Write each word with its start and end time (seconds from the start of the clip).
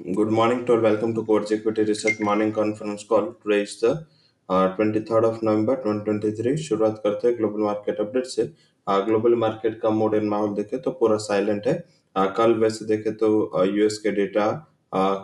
Good 0.00 0.30
morning 0.30 0.64
to 0.66 0.74
all. 0.74 0.80
Welcome 0.80 1.14
to 1.14 1.24
Coach 1.24 1.50
Equity 1.50 1.82
Research 1.82 2.20
Morning 2.20 2.52
Conference 2.52 3.02
Call. 3.02 3.34
Today 3.42 3.62
is 3.62 3.80
the 3.80 3.92
of 5.24 5.38
November 5.44 5.80
2023 5.84 6.56
शुरुआत 6.64 7.00
करते 7.04 7.28
हैं 7.28 7.36
global 7.38 7.60
market 7.60 8.00
update 8.00 8.26
से 8.26 8.44
global 9.06 9.34
market 9.34 9.80
का 9.80 9.90
mood 9.90 10.14
and 10.14 10.28
माहौल 10.30 10.54
देखे 10.54 10.78
तो 10.78 10.90
पूरा 11.00 11.16
साइलेंट 11.24 11.66
है 11.66 11.74
कल 12.36 12.54
वैसे 12.60 12.84
देखे 12.86 13.12
तो 13.22 13.30
यूएस 13.66 13.98
के 14.02 14.10
डेटा 14.20 14.46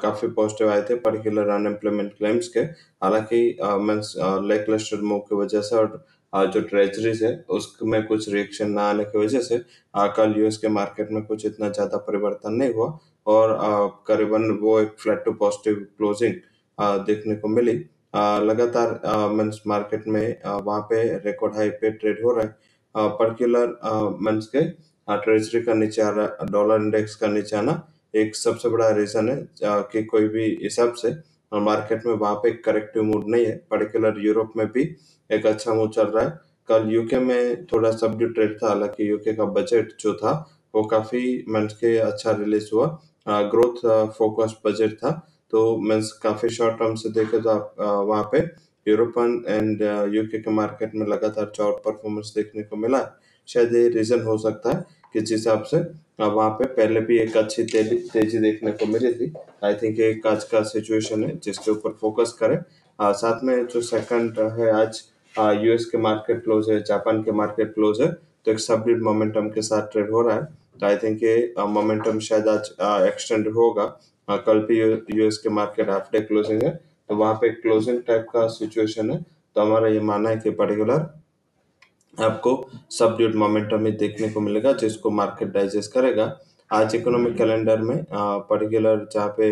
काफ़ी 0.02 0.28
पॉजिटिव 0.40 0.70
आए 0.70 0.82
थे 0.90 0.94
पर्टिकुलर 1.04 1.48
अनएम्प्लॉयमेंट 1.58 2.12
क्लेम्स 2.18 2.48
के 2.56 2.60
हालाँकि 3.04 3.44
लेक 4.48 4.70
लस्टर 4.70 5.02
मूव 5.12 5.20
की 5.28 5.36
वजह 5.42 5.60
से 5.68 5.76
और 5.76 6.04
जो 6.32 6.60
ट्रेजरीज 6.60 7.22
है 7.24 7.34
उसमें 7.50 8.02
कुछ 8.06 8.28
रिएक्शन 8.28 8.70
ना 8.70 8.82
आने 8.90 9.04
की 9.04 9.18
वजह 9.18 9.40
से 9.40 9.58
कल 10.16 10.34
यूएस 10.38 10.56
के 10.58 10.68
मार्केट 10.70 11.10
में 11.12 11.22
कुछ 11.24 11.46
इतना 11.46 11.68
ज़्यादा 11.70 11.96
परिवर्तन 12.06 12.52
नहीं 12.52 12.72
हुआ 12.74 12.86
और 13.26 13.56
करीबन 14.06 14.50
वो 14.62 14.78
एक 14.80 14.94
फ्लैट 15.00 15.24
टू 15.24 15.32
पॉजिटिव 15.34 15.86
क्लोजिंग 15.96 16.34
देखने 17.06 17.34
को 17.36 17.48
मिली। 17.48 17.72
लगातार 18.42 19.00
मंस 19.32 19.60
मार्केट 19.66 20.06
में 20.08 20.36
वहाँ 20.44 20.80
पे 20.90 21.02
रिकॉर्ड 21.18 21.56
हाई 21.56 21.70
पे 21.72 21.90
ट्रेड 21.90 22.22
हो 22.24 22.32
रहा 22.32 22.44
है। 22.44 23.08
पर्टिकुलर 23.10 24.16
मंस 24.22 24.46
के 24.54 24.64
ट्रेजरी 25.08 25.62
का 25.62 25.74
नीचे 25.74 26.02
आ 26.02 26.08
रहा 26.10 26.46
डॉलर 26.50 26.82
इंडेक्स 26.82 27.14
का 27.16 27.26
नीचे 27.28 27.56
आना 27.56 27.82
एक 28.14 28.36
सबसे 28.36 28.68
बड़ा 28.68 28.88
रीजन 28.96 29.28
है 29.28 29.36
कि 29.92 30.02
कोई 30.04 30.28
भी 30.28 30.46
हिसाब 30.62 30.92
से 30.94 31.12
मार्केट 31.54 32.06
में 32.06 32.14
वहाँ 32.14 32.34
पे 32.34 32.50
करेक्टिव 32.64 33.02
मूड 33.02 33.24
नहीं 33.28 33.44
है। 33.46 33.56
पर्टिकुलर 33.70 34.20
यूरोप 34.20 34.52
में 34.56 34.66
भी 34.72 34.82
एक 35.30 35.46
अच्छा 35.46 35.74
मूड 35.74 35.92
चल 35.92 36.06
रहा 36.06 36.24
है। 36.24 36.38
कल 36.68 36.88
यूके 36.90 37.18
में 37.18 37.64
थोड़ा 37.66 37.90
सब्ड्यू 37.90 38.28
ट्रेड 38.28 38.56
था, 38.56 38.68
हालाँकि 38.68 39.10
यूके 39.10 39.32
का 39.32 39.44
बजट 39.44 39.92
जो 40.00 40.14
था, 40.14 40.32
वो 40.74 40.82
काफ़ी 40.84 41.44
मंथ 41.48 41.68
के 41.80 41.96
अच्छा 41.98 42.32
रिलीज़ 42.32 42.68
हुआ। 42.72 42.86
ग्रोथ 43.26 44.10
फोकस 44.18 44.56
बजट 44.66 44.94
था। 44.98 45.10
तो 45.50 45.76
मीन्स 45.78 46.12
काफ़ी 46.22 46.48
शॉर्ट 46.48 46.78
टर्म 46.78 46.94
से 46.94 47.08
देखे 47.12 47.40
तो 47.40 47.50
आप 47.50 47.74
वहाँ 47.80 48.22
पे 48.32 48.38
यूरोपन 48.86 49.44
एंड 49.48 49.82
यूके 50.14 50.38
के 50.38 50.50
मार्केट 50.50 50.94
में 50.94 51.06
लगातार 51.06 51.52
चौट 51.56 51.82
परफॉर्मेंस 51.84 52.32
देखने 52.36 52.62
को 52.62 52.76
मिला। 52.76 53.00
शायद 53.48 53.74
ये 53.74 53.88
रीजन 53.88 54.22
हो 54.22 54.36
सकता 54.38 54.70
है। 54.70 54.84
कि 55.14 55.20
जिस 55.20 55.38
हिसाब 55.38 55.62
से? 55.64 55.76
अब 56.20 56.32
वहाँ 56.32 56.50
पे 56.50 56.64
पहले 56.66 57.00
भी 57.00 57.18
एक 57.18 57.36
अच्छी 57.36 57.62
तेज़ी 57.64 58.38
देखने 58.38 58.72
को 58.72 58.86
मिली 58.86 59.12
थी। 59.14 59.32
आई 59.64 59.74
थिंक 59.74 60.00
एक 60.00 60.26
आज 60.26 60.44
का 60.44 60.62
सिचुएशन 60.64 61.24
है 61.24 61.36
जिसके 61.38 61.70
ऊपर 61.70 61.96
फोकस 62.00 62.32
करें। 62.40 62.58
आ, 62.98 63.12
साथ 63.12 63.44
में 63.44 63.66
जो 63.66 63.80
सेकंड 63.82 64.38
है 64.58 64.70
आज 64.72 65.02
यूएस 65.64 65.84
के 65.86 65.98
मार्केट 65.98 66.42
क्लोज 66.44 66.70
है 66.70 66.82
जापान 66.82 67.22
के 67.22 67.32
मार्केट 67.32 67.72
क्लोज 67.74 68.00
है 68.00 68.10
तो 68.12 68.50
एक 68.52 68.60
सबडिट 68.60 69.02
मोमेंटम 69.02 69.48
के 69.50 69.62
साथ 69.62 69.90
ट्रेड 69.92 70.10
हो 70.10 70.22
रहा 70.22 70.36
है। 70.36 70.44
तो 70.80 70.86
आई 70.86 70.96
थिंक 70.96 71.22
ये 71.22 71.54
मोमेंटम 71.58 72.18
शायद 72.20 72.48
आज 72.48 72.70
एक्सटेंड 73.08 73.48
होगा। 73.48 73.84
आ, 74.28 74.36
कल 74.38 74.60
भी 74.60 74.80
यूएस 75.18 75.38
के 75.38 75.48
मार्केट 75.50 75.90
हाफ़ 75.90 76.12
डे 76.12 76.20
क्लोजिंग 76.20 76.62
है। 76.62 76.70
तो 77.08 77.16
वहाँ 77.16 77.34
पे 77.34 77.48
क्लोजिंग 77.52 78.02
टाइप 78.02 78.26
का 78.32 78.46
सिचुएशन 78.50 79.10
है। 79.10 79.20
तो 79.56 79.60
हमारा 79.60 79.88
ये 79.88 80.00
मानना 80.02 80.30
है 80.30 80.36
कि 80.36 80.50
पर्टिकुलर 80.52 80.98
आपको 82.18 82.52
सबड्यूट 82.90 83.34
मोमेंटम 83.34 83.86
ही 83.86 83.92
देखने 83.92 84.28
को 84.30 84.40
मिलेगा, 84.40 84.72
जिसको 84.74 85.10
मार्केट 85.10 85.48
डाइजेस्ट 85.48 85.92
करेगा। 85.92 86.24
आज 86.70 86.94
इकोनॉमिक 86.94 87.36
कैलेंडर 87.36 87.80
में 87.80 88.04
पर्टिकुलर 88.10 89.06
जहाँ 89.12 89.34
पे 89.38 89.50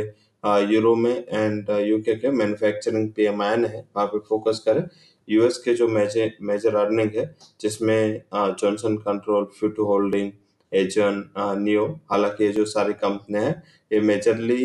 यूरो 0.74 0.94
में 0.96 1.24
एंड 1.28 1.70
यूके 1.80 2.14
के 2.16 2.30
मैन्युफैक्चरिंग 2.30 3.08
पीएमआई 3.12 3.56
है, 3.56 3.84
वहाँ 3.96 4.06
पे 4.06 4.18
फोकस 4.18 4.62
करें। 4.66 4.84
यूएस 5.28 5.56
के 5.58 5.74
जो 5.74 5.88
मेजर 5.88 6.30
मेजर 6.42 6.76
अर्निंग 6.76 7.10
है, 7.16 7.34
जिसमें 7.60 8.22
जॉनसन 8.34 8.96
कंट्रोल 8.98 9.44
फ्यूटू 9.58 9.84
होल्डिंग 9.84 10.30
एजन 10.72 11.22
नियो 11.38 11.86
हालाँकि 12.10 12.44
ये 12.44 12.52
जो 12.52 12.64
सारी 12.66 12.92
कंपनी 12.94 13.38
है, 13.38 13.50
ये 13.90 14.00
मेजरली 14.00 14.64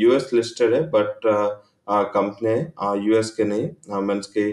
यूएस 0.00 0.30
लिस्टेड 0.34 0.74
है 0.74 0.82
बट 0.90 1.26
कंपनी 1.90 2.50
है 2.50 3.04
यूएस 3.04 3.30
के 3.30 3.44
नहीं 3.44 4.02
मीन्स 4.02 4.26
की 4.36 4.48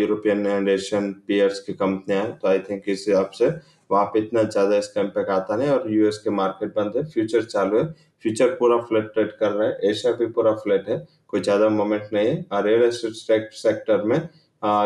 यूरोपियन 0.00 0.46
एंड 0.46 0.68
एशियन 0.68 1.12
पियर्स 1.26 1.60
की 1.60 1.72
कंपनियाँ 1.74 2.22
हैं 2.22 2.38
तो 2.38 2.48
आई 2.48 2.58
थिंक 2.70 2.82
इस 2.88 3.04
हिसाब 3.08 3.30
से 3.38 3.50
वहाँ 3.90 4.04
पे 4.04 4.18
इतना 4.18 4.42
ज़्यादा 4.42 4.76
इसका 4.76 5.00
इम्पैक्ट 5.00 5.30
आता 5.30 5.56
नहीं 5.56 5.68
और 5.70 5.90
यूएस 5.92 6.18
के 6.24 6.30
मार्केट 6.30 6.74
बंद 6.76 6.96
है 6.96 7.04
फ्यूचर 7.10 7.44
चालू 7.44 7.78
है 7.78 7.84
फ्यूचर 8.24 8.54
पूरा 8.60 8.76
फ्लैट 8.82 9.12
ट्रेड 9.14 9.30
कर 9.40 9.50
रहा 9.50 9.68
है 9.68 9.90
एशिया 9.90 10.12
भी 10.12 10.26
पूरा 10.36 10.52
फ्लैट 10.54 10.88
है, 10.88 10.98
कोई 11.28 11.40
ज़्यादा 11.40 11.68
मोमेंट 11.68 12.08
नहीं 12.12 12.28
है 12.28 12.62
रियल 12.62 12.82
एस्टेट 12.82 13.52
सेक्टर 13.54 14.02
में 14.04 14.18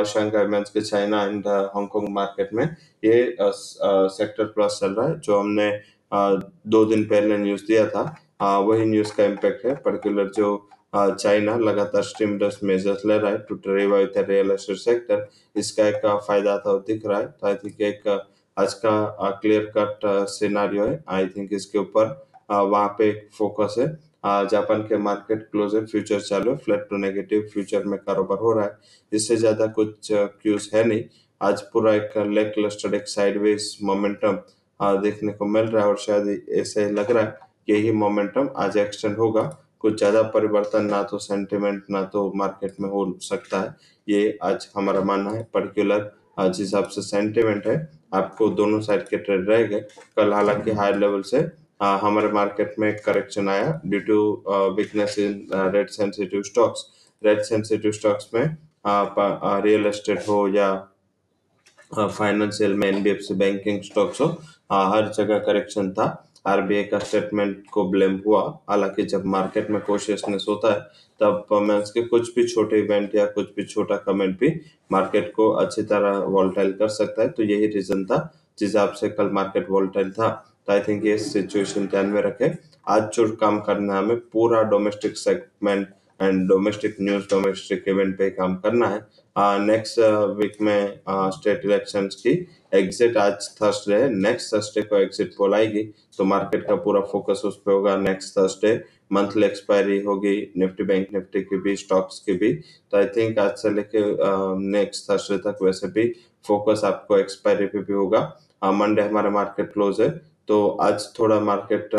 शंघाई 0.06 0.46
मेंस 0.46 0.70
के 0.70 0.80
China 0.80 1.22
and 1.24 1.46
Hong Kong 1.48 2.08
market 2.14 2.52
में 2.54 2.64
ये 3.04 3.36
सेक्टर 3.40 4.44
प्लस 4.46 4.78
चल 4.80 4.94
रहा 4.94 5.08
है, 5.08 5.18
जो 5.20 5.38
हमने 5.38 5.70
दो 6.12 6.84
दिन 6.84 7.04
पहले 7.04 7.36
न्यूज़ 7.38 7.64
दिया 7.66 7.86
था 7.88 8.58
वही 8.60 8.84
न्यूज़ 8.86 9.12
का 9.16 9.24
इम्पैक्ट 9.24 9.64
है 9.66 9.74
पर्टिकुलर 9.84 10.30
जो 10.36 10.56
चाइना 10.92 11.56
लगातार 11.58 12.02
स्टिमुलस 12.02 12.58
मेजर्स 12.64 13.04
ले 13.06 13.18
रहा 13.18 13.30
है 13.30 13.38
to 13.48 13.58
revive 13.66 14.06
the 14.16 14.24
real 14.28 14.50
estate 14.50 14.76
sector. 14.78 15.28
इसका 15.56 15.86
एक 15.88 16.06
फ़ायदा 16.26 16.56
था 16.58 16.76
दिख 16.86 17.06
रहा 17.06 17.18
है। 17.18 17.26
तो 17.26 17.46
आई 17.46 17.54
थिंक 17.56 17.80
एक 17.82 18.08
आज 18.56 18.74
का 18.76 19.30
क्लियर 19.42 19.72
कट 19.76 20.00
सिनारियो 20.30 20.86
है। 20.86 21.02
आई 21.08 21.26
थिंक 21.28 21.52
इसके 21.52 21.78
ऊपर 21.78 22.06
वहाँ 22.50 22.88
पे 22.98 23.12
फोकस 23.38 23.74
है। 23.78 23.86
जापान 24.48 24.82
के 24.82 24.96
मार्केट 24.98 25.48
क्लोज 25.50 25.74
है 25.74 25.84
फ्यूचर 25.86 26.20
चालू 26.22 26.54
फ्लैट 26.64 26.86
टू 26.90 26.96
नेगेटिव 26.98 27.48
फ्यूचर 27.52 27.84
में 27.84 27.98
कारोबार 28.00 28.38
हो 28.38 28.52
रहा 28.52 28.64
है। 28.64 28.78
इससे 29.12 29.36
ज़्यादा 29.36 29.66
कुछ 29.78 30.08
क्यूज 30.12 30.70
है 30.74 30.84
नहीं। 30.84 31.04
आज 31.40 31.62
पूरा 31.72 31.94
एक 31.94 32.16
लेक 32.28 32.52
क्लस्टर्ड 32.54 32.94
एक 32.94 33.08
साइडवेज 33.08 33.76
मोमेंटम 33.82 34.38
देखने 35.00 35.32
को 35.32 35.44
मिल 35.46 35.66
रहा 35.66 35.84
है 35.84 35.90
और 35.90 35.96
शायद 35.98 36.42
ऐसे 36.58 36.90
लग 36.90 37.10
रहा 37.10 37.24
है 37.24 37.38
यही 37.68 37.92
मोमेंटम 37.94 38.48
आज 38.56 38.76
एक्सटेंड 38.78 39.16
होगा। 39.16 39.42
कुछ 39.80 39.96
ज़्यादा 39.98 40.22
परिवर्तन 40.30 40.84
ना 40.84 41.02
तो 41.10 41.18
सेंटिमेंट 41.18 41.82
ना 41.90 42.02
तो 42.12 42.30
मार्केट 42.36 42.80
में 42.80 42.88
हो 42.90 43.04
सकता 43.22 43.60
है। 43.60 43.74
ये 44.06 44.38
आज 44.42 44.68
हमारा 44.76 45.00
मानना 45.02 45.30
है 45.30 45.42
पर्टिकुलर 45.54 46.10
जिस 46.40 46.58
हिसाब 46.58 46.84
से 46.88 47.02
सेंटिमेंट 47.02 47.66
है 47.66 47.76
आपको 48.14 48.48
दोनों 48.58 48.80
साइड 48.80 49.02
के 49.08 49.16
ट्रेड 49.18 49.48
रहेंगे 49.48 49.80
कल 50.16 50.32
हालाँकि 50.32 50.70
हाई 50.72 50.92
लेवल 50.94 51.22
से 51.22 51.48
आ, 51.82 51.96
हमारे 51.98 52.28
मार्केट 52.32 52.74
में 52.78 52.96
करेक्शन 53.04 53.48
आया 53.48 53.80
due 53.86 54.00
to 54.06 54.74
weakness 54.76 55.18
in 55.18 55.46
rate 55.74 55.88
sensitive 55.90 56.42
stocks 56.42 56.84
rate 57.22 57.40
sensitive 57.42 57.92
stocks 57.92 58.30
में 58.34 58.56
रियल 59.64 59.86
एस्टेट 59.86 60.28
हो 60.28 60.46
या 60.48 60.74
फाइनेंशियल 61.94 62.74
में 62.74 62.86
एनबीएफसी 62.88 63.34
बैंकिंग 63.34 63.82
स्टॉक्स 63.82 64.20
हो 64.20 64.26
आ, 64.70 64.88
हर 64.88 65.08
जगह 65.12 65.38
करेक्शन 65.46 65.90
था। 65.92 66.06
आरबीआई 66.46 66.84
का 66.84 66.98
स्टेटमेंट 66.98 67.62
को 67.72 67.90
ब्लेम 67.90 68.20
हुआ। 68.26 68.58
हालाँकि 68.68 69.02
जब 69.02 69.24
मार्केट 69.24 69.70
में 69.70 69.80
कोशियसनेस 69.80 70.46
होता 70.48 70.72
है, 70.72 70.80
तब 71.20 71.32
परफॉर्मेंस 71.32 71.90
के 71.90 72.02
कुछ 72.02 72.34
भी 72.34 72.46
छोटे 72.48 72.78
इवेंट 72.78 73.14
या 73.14 73.26
कुछ 73.26 73.48
भी 73.56 73.64
छोटा 73.64 73.96
कमेंट 73.96 74.38
भी 74.40 74.60
मार्केट 74.92 75.32
को 75.36 75.50
अच्छी 75.50 75.82
तरह 75.82 76.18
वॉलटाइल 76.18 76.72
कर 76.72 76.88
सकता 76.88 77.22
है। 77.22 77.28
तो 77.28 77.42
यही 77.42 77.66
रीजन 77.66 78.04
था 78.04 78.18
जिस 78.58 78.68
हिसाब 78.68 78.92
से 78.92 79.08
कल 79.08 79.30
मार्केट 79.30 79.70
वॉल्टाइल 79.70 80.10
था। 80.10 80.28
तो 80.66 80.72
आई 80.72 80.80
थिंक 80.80 81.04
ये 81.04 81.18
सिचुएशन 81.18 81.86
ध्यान 81.86 82.06
में 82.06 82.22
रखें। 82.22 82.56
आज 82.88 83.10
जो 83.14 83.28
काम 83.36 83.60
करना 83.60 83.94
है 83.94 83.98
हमें 83.98 84.16
पूरा 84.16 84.62
domestic 84.62 85.16
segment 85.16 85.88
and 86.22 86.48
domestic 86.48 86.96
news 87.00 87.24
domestic 87.30 87.84
event 87.88 88.16
पे 88.18 88.30
काम 88.30 88.54
करना 88.56 88.86
है। 88.88 89.00
नेक्स्ट 89.66 89.98
वीक 90.38 90.56
में 90.62 91.00
स्टेट 91.32 91.64
इलेक्शंस 91.64 92.14
की 92.16 92.30
एग्जिट 92.74 93.16
आज 93.16 93.48
थर्सडे 93.56 93.96
है। 93.96 94.08
नेक्स्ट 94.14 94.54
थर्सडे 94.54 94.82
को 94.82 94.96
एग्जिट 94.96 95.32
पोल 95.36 95.54
आएगी 95.54 95.82
तो 96.18 96.24
मार्केट 96.24 96.66
का 96.66 96.74
पूरा 96.76 97.00
फोकस 97.12 97.42
उस 97.44 97.60
पर 97.66 97.72
होगा। 97.72 97.96
नेक्स्ट 97.98 98.38
थर्सडे 98.38 98.74
मंथली 99.12 99.46
एक्सपायरी 99.46 100.00
होगी 100.02 100.36
निफ्टी 100.58 100.84
बैंक 100.84 101.06
निफ्टी 101.14 101.40
की 101.42 101.56
भी 101.60 101.74
स्टॉक्स 101.76 102.18
की 102.26 102.32
भी। 102.32 102.52
तो 102.52 102.96
आई 102.98 103.06
थिंक 103.16 103.38
आज 103.38 103.56
से 103.58 103.70
लेके 103.70 104.02
नेक्स्ट 104.70 105.10
थर्सडे 105.10 105.38
तक 105.46 105.62
वैसे 105.62 105.88
भी 105.88 106.08
फोकस 106.44 106.80
आपको 106.84 107.18
एक्सपायरी 107.18 107.66
पे 107.66 107.78
भी 107.78 107.92
होगा। 107.92 108.20
मंडे 108.72 109.02
हमारा 109.02 109.30
मार्केट 109.30 109.72
क्लोज 109.72 110.00
है। 110.00 110.08
तो 110.50 110.68
आज 110.82 111.04
थोड़ा 111.18 111.38
मार्केट 111.40 111.90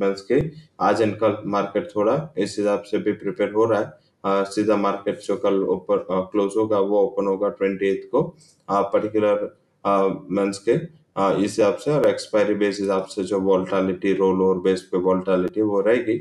मीन्स 0.00 0.20
के 0.22 0.40
आज 0.80 1.00
एंड 1.02 1.14
कल 1.16 1.36
मार्केट 1.46 1.88
थोड़ा 1.96 2.14
इस 2.38 2.54
हिसाब 2.58 2.82
से 2.82 2.98
भी 2.98 3.12
प्रिपेयर 3.14 3.50
हो 3.52 3.64
रहा 3.64 3.80
है। 3.80 4.44
सीधा 4.46 4.76
मार्केट 4.76 5.18
जो 5.22 5.36
कल 5.36 5.62
ओपन 5.64 6.04
क्लोज 6.32 6.52
होगा 6.56 6.78
वो 6.78 7.00
ओपन 7.00 7.26
होगा 7.26 7.48
ट्वेंटी 7.58 7.94
को 8.14 8.22
पर्टिकुलर 8.70 9.44
मीन्स 10.30 10.58
के। 10.58 10.72
इस 10.72 11.40
हिसाब 11.40 11.76
से 11.76 11.90
और 11.90 12.06
एक्सपायरी 12.08 12.54
बेस 12.54 12.80
हिसाब 12.80 13.04
से 13.06 13.24
जो 13.24 13.40
वॉल्टालिटी 13.40 14.12
रोल 14.14 14.42
ओवर 14.42 14.58
बेस 14.62 14.88
पे 14.92 14.98
वोल्टालिटी 15.00 15.62
वो 15.62 15.80
रहेगी। 15.80 16.18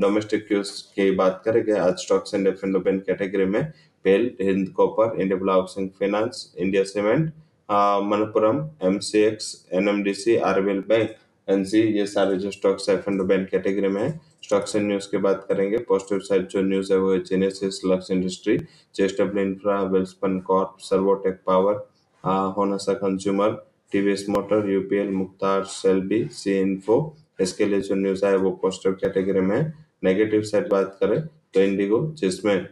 डोमेस्टिक 0.00 0.46
क्यूज 0.48 0.70
की 0.96 1.10
बात 1.12 1.42
करेंगे, 1.44 1.72
आज 1.72 1.94
स्टॉक्स 1.98 2.34
एंड 2.34 2.46
एफ़ 2.48 2.66
कैटेगरी 2.66 3.44
में 3.46 3.62
पेल 4.04 4.30
Hind 4.40 4.68
copper 4.76 5.20
India 5.20 5.52
housing 5.52 5.88
finance 6.00 6.54
India 6.58 6.82
cement 6.84 7.32
Manappuram 7.68 8.58
MCX 8.84 9.46
NMDC 9.72 10.36
RBL 10.46 10.80
bank 10.88 11.10
NC 11.48 11.80
ये 11.98 12.06
सारे 12.06 12.36
जो 12.38 12.50
stocks 12.50 12.88
F 12.88 13.10
and 13.10 13.22
bank 13.22 13.48
category 13.48 13.88
में 13.88 14.00
है। 14.02 14.08
स्टॉक्स 14.44 14.76
एंड 14.76 14.86
न्यूज़ 14.86 15.08
की 15.10 15.16
बात 15.18 15.44
करेंगे 15.48 15.78
पॉजिटिव 15.88 16.18
साइड 16.20 16.46
जो 16.48 16.62
न्यूज़ 16.62 16.92
है, 16.92 16.98
वो 16.98 17.12
है 17.12 17.18
genesis 17.24 17.80
Lux 17.86 18.10
industry 18.10 18.56
JSW 18.94 19.44
infra 19.44 19.80
Welspun 19.84 20.38
corp 20.46 20.76
Servotech 20.80 21.40
power 21.46 21.74
Honasa 22.56 22.94
consumer 22.94 23.50
TVS 23.92 24.26
motor 24.28 24.70
UPL 24.70 25.10
Mukhtar 25.12 25.64
सेल्बी 25.70 26.24
सी 26.32 26.58
इन्फो 26.60 26.96
इसके 27.40 27.66
लिए 27.66 27.80
जो 27.80 27.94
न्यूज़ 27.94 28.24
आया, 28.26 28.36
वो 28.36 28.50
पॉजिटिव 28.62 28.92
कैटेगरी 29.00 29.40
में 29.40 29.56
है। 29.56 29.72
नेगेटिव 30.04 30.42
साइड 30.44 30.68
बात 30.70 30.96
करें 31.00 31.20
तो 31.54 31.60
इंडिगो 31.62 32.06
जिसमें 32.18 32.66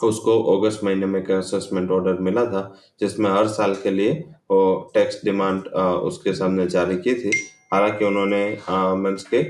उसको 0.00 0.42
अगस्त 0.52 0.84
महीने 0.84 1.06
में 1.06 1.20
एक 1.20 1.30
असेसमेंट 1.30 1.90
ऑर्डर 1.90 2.20
मिला 2.20 2.44
था, 2.46 2.62
जिसमें 3.00 3.30
हर 3.30 3.48
साल 3.48 3.74
के 3.82 3.90
लिए 3.90 4.12
वो 4.50 4.90
टैक्स 4.94 5.20
डिमांड 5.24 5.66
उसके 5.66 6.34
सामने 6.34 6.66
जारी 6.68 6.96
की 6.98 7.14
थी। 7.14 7.30
हालाँकि 7.72 8.04
उन्होंने 8.04 8.44
मीन्स 8.98 9.24
के 9.24 9.42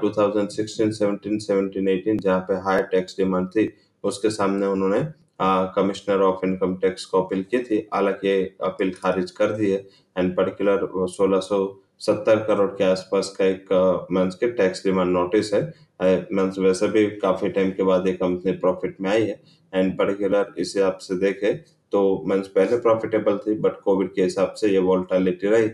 two 0.00 0.10
thousand 0.10 0.48
sixteen 0.50 0.90
seventeen 0.92 1.38
seventeen 1.38 1.88
eighteen 1.88 2.18
जहाँ 2.18 2.40
पे 2.40 2.54
हाई 2.64 2.82
टैक्स 2.92 3.16
डिमांड 3.18 3.48
थी, 3.48 3.68
उसके 4.04 4.30
सामने 4.30 4.66
उन्होंने 4.66 5.00
कमिश्नर 5.38 6.22
ऑफ़ 6.22 6.44
इनकम 6.46 6.74
टैक्स 6.76 7.04
को 7.04 7.22
अपील 7.22 7.42
की 7.50 7.58
थी। 7.60 7.78
हालाँकि 7.94 8.34
अपील 8.64 8.92
खारिज 8.94 9.30
कर 9.30 9.52
दी 9.52 9.70
है। 9.70 9.78
एंड 10.16 10.36
पर्टिकुलर 10.36 10.88
सोलह 11.08 11.40
सौ 11.40 11.66
सत्तर 12.00 12.42
करोड़ 12.46 12.70
के 12.70 12.84
आसपास 12.84 13.34
का 13.38 13.44
एक 13.44 13.68
मीन्स 14.12 14.34
के 14.34 14.50
टैक्स 14.52 14.84
डिमांड 14.84 15.12
नोटिस 15.12 15.52
है। 15.54 15.62
मीन्स 16.02 16.58
वैसे 16.58 16.88
भी 16.88 17.06
काफ़ी 17.18 17.48
टाइम 17.50 17.70
के 17.70 17.82
बाद 17.82 18.06
ये 18.06 18.12
कंपनी 18.14 18.52
प्रॉफिट 18.54 19.00
में 19.00 19.10
आई 19.10 19.22
है। 19.22 19.40
एंड 19.72 19.96
पर्टिकुलर 19.98 20.54
इस 20.58 20.72
हिसाब 20.76 20.98
से 20.98 21.16
देखे 21.18 21.52
तो 21.92 22.02
मीन्स 22.28 22.48
पहले 22.48 22.76
प्रॉफिटेबल 22.80 23.38
थी 23.38 23.54
बट 23.60 23.80
कोविड 23.80 24.12
के 24.14 24.22
हिसाब 24.22 24.52
से 24.52 24.68
ये 24.68 24.78
वोल्टालिटी 24.80 25.48
रही। 25.48 25.68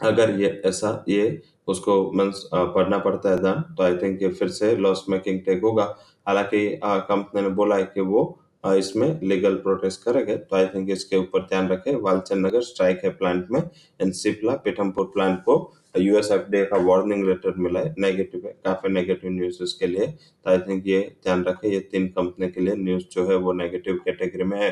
अगर 0.00 0.30
ये 0.40 0.60
ऐसा, 0.66 1.04
ये 1.08 1.42
उसको 1.68 2.10
मीन्स 2.12 2.42
पढ़ना 2.54 2.98
पड़ता 2.98 3.30
है 3.30 3.42
दान 3.42 3.60
तो 3.76 3.82
आई 3.82 3.96
थिंक 3.96 4.22
ये 4.22 4.28
फिर 4.30 4.48
से 4.50 4.74
लॉस 4.76 5.04
मेकिंग 5.08 5.40
टेक 5.40 5.62
होगा। 5.62 5.84
हालाँकि 6.26 6.68
कंपनी 6.84 7.42
ने 7.42 7.48
बोला 7.50 7.76
है 7.76 7.84
कि 7.84 8.00
वो 8.02 8.22
इसमें 8.64 9.20
लीगल 9.22 9.54
प्रोटेस्ट 9.56 10.02
करेंगे 10.04 10.36
तो 10.36 10.56
आई 10.56 10.66
थिंक 10.66 10.90
इसके 10.90 11.16
ऊपर 11.16 11.42
ध्यान 11.42 11.68
रखें। 11.68 11.94
वालचंद 11.96 12.46
नगर 12.46 12.60
स्ट्राइक 12.62 13.00
है 13.04 13.10
प्लांट 13.12 13.46
में 13.50 13.60
एंड 13.60 14.12
सिपला 14.14 14.54
पीठमपुर 14.64 15.04
प्लांट 15.14 15.38
को 15.44 15.54
यूएस 15.96 16.06
यूएसएफडीए 16.06 16.64
का 16.64 16.76
वार्निंग 16.78 17.24
लेटर 17.28 17.54
मिला 17.58 17.80
है। 17.80 17.94
नेगेटिव 17.98 18.42
है, 18.46 18.52
काफ़ी 18.64 18.92
नेगेटिव 18.92 19.30
न्यूज़ 19.30 19.62
इसके 19.62 19.86
लिए। 19.86 20.06
तो 20.06 20.50
आई 20.50 20.58
थिंक 20.58 20.86
ये 20.86 21.00
ध्यान 21.22 21.44
रखें, 21.44 21.68
ये 21.68 21.80
तीन 21.92 22.06
कंपनी 22.08 22.48
के 22.48 22.60
लिए 22.60 22.74
न्यूज़ 22.76 23.04
जो 23.12 23.26
है 23.30 23.36
वो 23.36 23.52
नेगेटिव 23.52 24.00
कैटेगरी 24.04 24.44
में 24.44 24.58
है। 24.58 24.70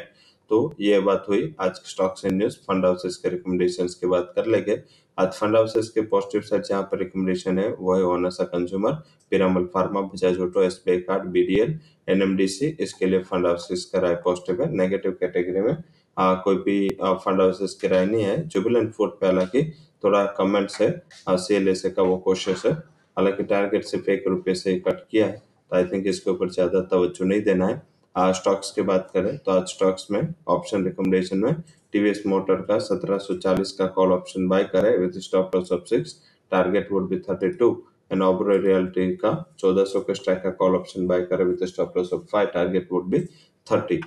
तो 0.50 0.74
ये 0.80 0.98
बात 1.00 1.24
हुई। 1.28 1.54
आज 1.60 1.80
stocks 1.86 2.24
and 2.24 2.32
news 2.34 2.56
fund 2.68 2.84
houses 2.84 3.16
के 3.16 3.28
रिकमेंडेशन 3.28 3.86
की 4.00 4.06
बात 4.06 4.32
कर 4.36 4.46
लेंगे। 4.46 4.80
आज 5.18 5.32
फंड 5.32 5.56
हाउसेस 5.56 5.88
के 5.88 6.00
पॉजिटिव 6.06 6.40
साइड 6.42 6.62
जहाँ 6.64 6.82
पर 6.82 6.98
रिकमेंडेशन 6.98 7.58
है 7.58 7.68
वो 7.70 7.94
है 7.94 8.02
Honasa 8.04 8.44
consumer 8.46 8.92
Piramal 9.32 9.64
pharma 9.74 10.00
Bajaj 10.02 10.38
auto 10.40 10.62
S 10.62 10.72
SBI 10.72 11.00
card 11.00 11.24
BDL 11.32 11.78
NMDC 12.08 12.66
इसके 12.80 13.06
लिए 13.06 13.22
फंड 13.22 13.46
हाउसेस 13.46 13.84
का 13.92 14.00
राय 14.00 14.14
पॉजिटिव 14.24 14.62
है। 14.62 14.70
नेगेटिव 14.72 15.12
कैटेगरी 15.20 15.60
में 15.60 15.76
आ, 16.16 16.34
कोई 16.34 16.56
भी 16.58 16.88
फंड 17.00 17.40
हाउसेस 17.40 17.74
की 17.80 17.88
राय 17.88 18.06
नहीं 18.06 18.22
है। 18.22 18.46
जुबिलेंट 18.46 18.92
फ़ूड 18.92 19.10
पे 19.20 19.26
हालाँकि 19.26 19.62
थोड़ा 20.04 20.24
कमेंट्स 20.38 20.80
है 20.80 20.90
सेल 21.38 21.68
ए 21.68 21.74
का 21.86 22.02
वो 22.02 22.16
कोशिश 22.24 22.64
है। 22.66 22.72
हालाँकि 22.72 23.42
टारगेट 23.44 23.84
सिर्फ़ 23.84 24.10
एक 24.10 24.24
रुपये 24.28 24.54
से 24.54 24.78
कट 24.80 25.06
किया 25.10 25.26
है 25.26 25.36
तो 25.70 25.76
आई 25.76 25.84
थिंक 25.84 26.06
इसके 26.06 26.30
ऊपर 26.30 26.50
ज़्यादा 26.50 26.80
तवज्जो 26.90 27.24
नहीं 27.24 27.42
देना 27.42 27.66
है। 27.66 27.82
स्टॉक्स 28.18 28.70
की 28.70 28.82
बात 28.82 29.10
करें 29.14 29.36
तो 29.38 29.52
आज 29.52 29.68
स्टॉक्स 29.68 30.06
में 30.10 30.20
ऑप्शन 30.48 30.84
रिकमेंडेशन 30.84 31.38
में 31.38 31.54
टीवीएस 31.92 32.22
मोटर 32.26 32.60
का 32.70 32.78
1740 32.78 33.70
का 33.70 33.86
कॉल 33.86 34.12
ऑप्शन 34.12 34.48
बाय 34.48 34.64
करें 34.64 34.96
with 34.98 35.18
stop 35.20 35.50
loss 35.54 35.72
of 35.72 35.84
six 35.84 36.14
target 36.52 36.92
would 36.92 37.08
be 37.08 37.18
32 37.30 37.74
and 38.12 38.22
Oberoi 38.22 38.56
realty 38.56 39.14
का 39.16 39.30
1400 39.64 40.02
के 40.06 40.14
स्ट्राइक 40.14 40.42
का 40.42 40.50
कॉल 40.60 40.76
ऑप्शन 40.76 41.06
बाय 41.06 41.20
करें 41.22 41.44
with 41.44 41.64
stop 41.68 41.96
loss 41.96 42.12
of 42.12 42.22
5 42.34 42.52
target 42.54 42.88
would 42.92 43.04
be 43.10 43.20
30 43.66 44.02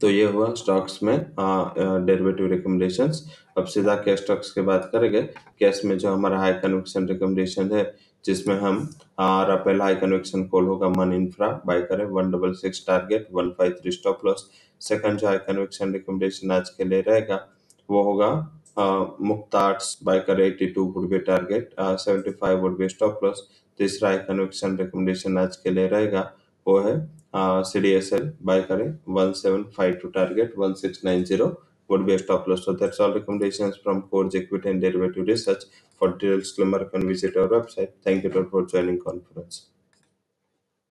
तो 0.00 0.10
ये 0.10 0.24
हुआ 0.24 0.52
स्टॉक्स 0.54 1.02
में 1.02 1.16
डेरिवेटिव 1.38 2.46
रिकमेंडेशंस 2.46 3.24
अब 3.58 3.64
सीधा 3.66 3.94
कैश 3.94 4.20
स्टॉक्स 4.20 4.50
की 4.52 4.60
बात 4.62 4.88
करेंगे। 4.92 5.22
कैश 5.60 5.80
में 5.84 5.96
जो 5.98 6.12
हमारा 6.12 6.38
हाई 6.38 6.52
कन्विक्शन 6.62 7.08
रिकमेंडेशन 7.08 7.72
है 7.72 7.84
जिसमें 8.24 8.54
हम 8.60 8.78
हमारा 9.20 9.54
पहला 9.56 9.84
हाई 9.84 9.94
कन्विक्शन 9.96 10.44
कॉल 10.48 10.64
होगा 10.66 10.88
मन 10.88 11.12
इंफ्रा 11.12 11.48
बाय 11.66 11.82
करें 11.82 12.04
one 12.06 12.30
double 12.30 12.52
six 12.54 12.84
target 12.86 13.28
one 13.34 13.50
five 13.58 13.72
three 13.80 13.92
stop 13.92 14.24
loss 14.26 14.48
second 14.80 15.18
जो 15.18 15.26
हाई 15.26 15.38
कन्विक्शन 15.46 15.92
रिकमेंडेशन 15.92 16.50
आज 16.50 16.70
के 16.70 16.84
लिए 16.84 17.00
रहेगा, 17.08 17.46
वो 17.88 18.02
होगा 18.02 18.32
मुक्ता 19.20 19.70
बाय 20.04 20.20
करें 20.28 20.50
two 20.74 20.84
would 20.96 21.08
be 21.10 21.18
target 21.30 21.74
seventy 21.80 22.30
five 22.40 22.60
would 22.62 22.78
be 22.78 22.88
stop 22.88 23.24
loss 23.24 23.48
तीसरा 23.78 24.08
हाई 24.08 24.18
कन्विक्शन 24.28 24.76
रिकमेंडेशन 24.78 25.38
आज 25.38 25.56
के 25.56 25.70
लिए 25.70 25.88
रहेगा, 25.88 26.30
वो 26.66 26.78
है 26.80 27.20
CDSL 27.64 28.22
buy 28.48 28.54
करें 28.68 28.86
1752 29.16 30.08
target 30.14 30.54
1690 30.56 31.36
would 31.40 31.52
be 31.52 31.69
a 31.94 32.18
stop 32.18 32.46
loss. 32.46 32.64
So 32.64 32.72
that's 32.74 33.00
all 33.00 33.14
recommendations 33.14 33.76
from 33.78 34.02
Core's 34.02 34.34
Equity 34.34 34.68
and 34.70 34.80
Derivative 34.80 35.26
Research. 35.26 35.64
For 35.98 36.12
details, 36.12 36.42
disclaimer, 36.44 36.84
can 36.84 37.06
visit 37.08 37.36
our 37.36 37.48
website. 37.48 37.92
Thank 38.04 38.24
you 38.24 38.48
for 38.50 38.66
joining 38.66 39.00
conference. 39.00 39.69